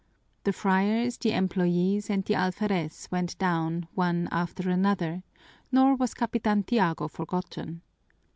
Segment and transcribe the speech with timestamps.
[0.45, 5.21] The friars, the employees, and the alferez went down one after another,
[5.71, 7.83] nor was Capitan Tiago forgotten.